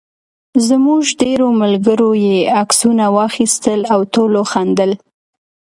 زموږ 0.67 1.03
ډېرو 1.21 1.47
ملګرو 1.61 2.09
یې 2.25 2.37
عکسونه 2.61 3.03
واخیستل 3.17 3.79
او 3.93 3.99
ټولو 4.13 4.41
خندل. 4.51 4.91